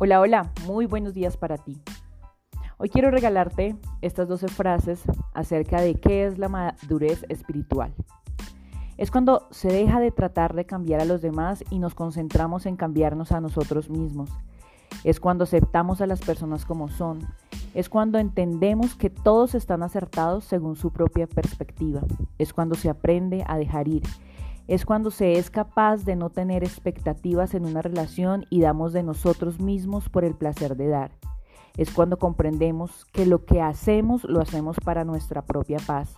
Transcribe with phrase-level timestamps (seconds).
[0.00, 1.80] Hola, hola, muy buenos días para ti.
[2.78, 5.00] Hoy quiero regalarte estas 12 frases
[5.34, 7.94] acerca de qué es la madurez espiritual.
[8.96, 12.74] Es cuando se deja de tratar de cambiar a los demás y nos concentramos en
[12.74, 14.30] cambiarnos a nosotros mismos.
[15.04, 17.20] Es cuando aceptamos a las personas como son.
[17.72, 22.00] Es cuando entendemos que todos están acertados según su propia perspectiva.
[22.38, 24.02] Es cuando se aprende a dejar ir
[24.66, 29.02] es cuando se es capaz de no tener expectativas en una relación y damos de
[29.02, 31.10] nosotros mismos por el placer de dar.
[31.76, 36.16] Es cuando comprendemos que lo que hacemos lo hacemos para nuestra propia paz.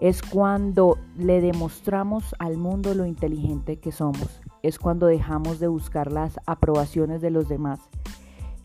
[0.00, 4.40] Es cuando le demostramos al mundo lo inteligente que somos.
[4.62, 7.80] Es cuando dejamos de buscar las aprobaciones de los demás.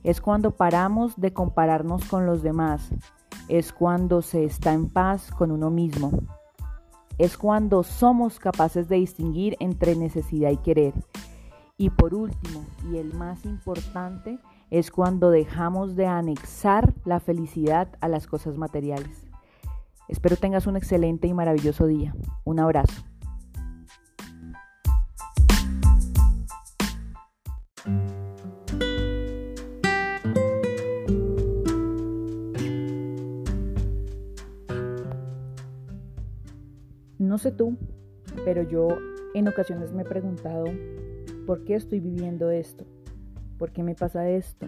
[0.04, 2.90] Es cuando paramos de compararnos con los demás.
[3.48, 6.12] Es cuando se está en paz con uno mismo
[7.18, 10.94] es cuando somos capaces de distinguir entre necesidad y querer.
[11.78, 18.08] Y por último, y el más importante, es cuando dejamos de anexar la felicidad a
[18.08, 19.28] las cosas materiales.
[20.08, 22.16] Espero tengas un excelente y maravilloso día.
[22.44, 23.04] Un abrazo.
[37.24, 37.78] No sé tú,
[38.44, 38.90] pero yo
[39.34, 40.66] en ocasiones me he preguntado,
[41.48, 42.86] ¿por qué estoy viviendo esto?
[43.58, 44.68] ¿Por qué me pasa esto?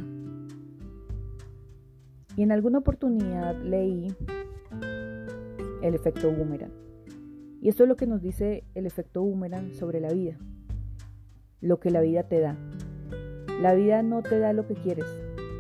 [2.38, 4.08] Y en alguna oportunidad leí
[5.82, 6.72] el efecto boomerang.
[7.62, 10.38] Y esto es lo que nos dice el efecto boomerang sobre la vida.
[11.60, 12.58] Lo que la vida te da.
[13.62, 15.08] La vida no te da lo que quieres,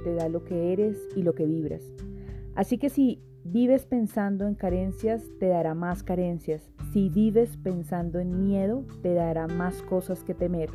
[0.05, 1.83] te da lo que eres y lo que vibras.
[2.55, 6.67] Así que si vives pensando en carencias, te dará más carencias.
[6.91, 10.71] Si vives pensando en miedo, te dará más cosas que temer.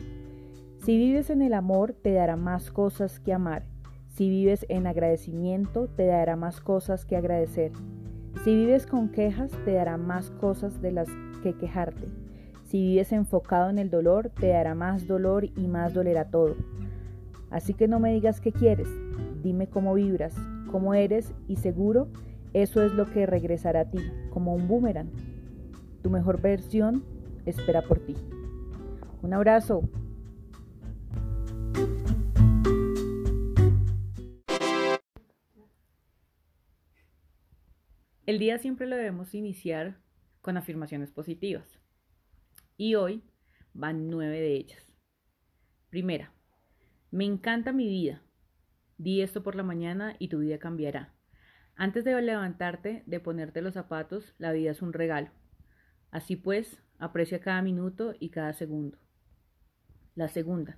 [0.85, 3.65] Si vives en el amor, te dará más cosas que amar.
[4.07, 7.73] Si vives en agradecimiento, te dará más cosas que agradecer.
[8.45, 11.09] Si vives con quejas, te dará más cosas de las
[11.43, 12.07] que quejarte.
[12.65, 16.55] Si vives enfocado en el dolor, te dará más dolor y más dolerá todo.
[17.51, 18.89] Así que no me digas qué quieres,
[19.43, 20.37] dime cómo vibras,
[20.71, 22.09] cómo eres y seguro
[22.53, 23.99] eso es lo que regresará a ti,
[24.31, 25.11] como un boomerang.
[26.03, 27.05] Tu mejor versión
[27.47, 28.17] espera por ti.
[29.23, 29.89] Un abrazo.
[38.27, 40.01] El día siempre lo debemos iniciar
[40.41, 41.79] con afirmaciones positivas.
[42.77, 43.23] Y hoy
[43.75, 44.93] van nueve de ellas.
[45.89, 46.33] Primera,
[47.11, 48.23] me encanta mi vida.
[48.99, 51.15] Di esto por la mañana y tu vida cambiará.
[51.81, 55.31] Antes de levantarte, de ponerte los zapatos, la vida es un regalo.
[56.11, 58.99] Así pues, aprecia cada minuto y cada segundo.
[60.15, 60.77] La segunda.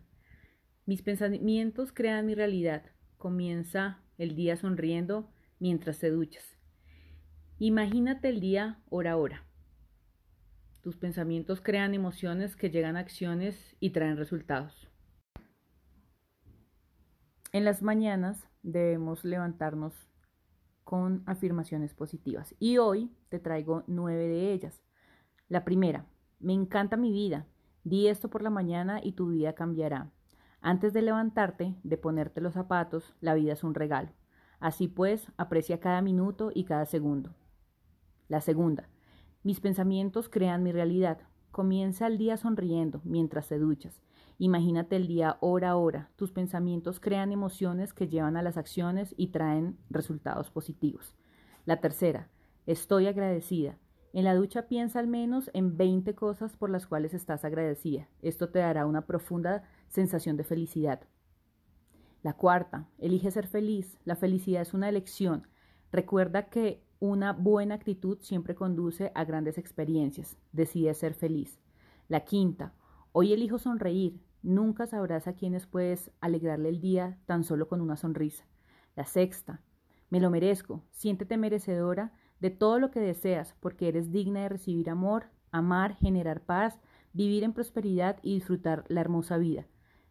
[0.87, 2.85] Mis pensamientos crean mi realidad.
[3.19, 6.57] Comienza el día sonriendo mientras te duchas.
[7.59, 9.45] Imagínate el día hora a hora.
[10.83, 14.89] Tus pensamientos crean emociones que llegan a acciones y traen resultados.
[17.51, 20.12] En las mañanas debemos levantarnos
[20.84, 22.54] con afirmaciones positivas.
[22.59, 24.82] Y hoy te traigo nueve de ellas.
[25.48, 26.06] La primera,
[26.41, 27.47] me encanta mi vida.
[27.84, 30.10] Di esto por la mañana y tu vida cambiará.
[30.60, 34.10] Antes de levantarte, de ponerte los zapatos, la vida es un regalo.
[34.60, 37.34] Así pues, aprecia cada minuto y cada segundo.
[38.28, 38.88] La segunda,
[39.42, 41.19] mis pensamientos crean mi realidad.
[41.50, 44.00] Comienza el día sonriendo mientras te duchas.
[44.42, 46.10] Imagínate el día hora a hora.
[46.16, 51.14] Tus pensamientos crean emociones que llevan a las acciones y traen resultados positivos.
[51.64, 52.28] La tercera,
[52.66, 53.78] estoy agradecida.
[54.12, 58.08] En la ducha piensa al menos en 20 cosas por las cuales estás agradecida.
[58.20, 61.03] Esto te dará una profunda sensación de felicidad.
[62.24, 63.97] La cuarta, elige ser feliz.
[64.04, 65.47] La felicidad es una elección.
[65.92, 70.36] Recuerda que una buena actitud siempre conduce a grandes experiencias.
[70.50, 71.60] Decide ser feliz.
[72.09, 72.74] La quinta,
[73.12, 74.21] hoy elijo sonreír.
[74.42, 78.44] Nunca sabrás a quienes puedes alegrarle el día tan solo con una sonrisa.
[78.97, 79.62] La sexta,
[80.10, 84.91] me lo merezco, siéntete merecedora de todo lo que deseas, porque eres digna de recibir
[84.91, 86.80] amor, amar, generar paz,
[87.12, 89.66] vivir en prosperidad y disfrutar la hermosa vida.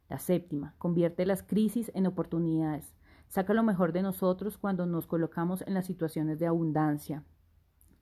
[0.07, 2.95] La séptima, convierte las crisis en oportunidades.
[3.27, 7.24] Saca lo mejor de nosotros cuando nos colocamos en las situaciones de abundancia.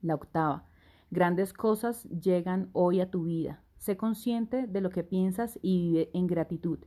[0.02, 0.66] La octava,
[1.10, 3.64] grandes cosas llegan hoy a tu vida.
[3.80, 6.80] Sé consciente de lo que piensas y vive en gratitud.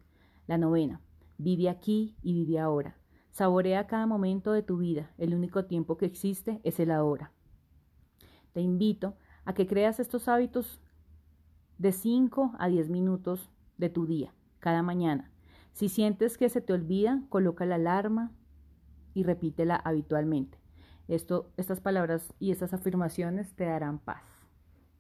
[0.47, 1.01] La novena.
[1.39, 2.99] Vive aquí y vive ahora.
[3.31, 5.11] Saborea cada momento de tu vida.
[5.17, 7.33] El único tiempo que existe es el ahora.
[8.53, 9.17] Te invito
[9.47, 10.83] a que creas estos hábitos
[11.79, 15.33] de 5 a 10 minutos de tu día, cada mañana.
[15.73, 18.33] Si sientes que se te olvida, coloca la alarma
[19.15, 20.59] y repítela habitualmente.
[21.09, 24.42] Esto, estas palabras y estas afirmaciones te darán paz.